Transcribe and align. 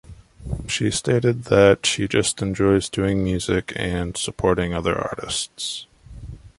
She 0.67 0.89
stated 0.89 1.43
that 1.43 1.85
she 1.85 2.07
just 2.07 2.41
enjoys 2.41 2.89
doing 2.89 3.23
music 3.23 3.71
and 3.75 4.17
supporting 4.17 4.73
other 4.73 4.97
artists. 4.97 5.85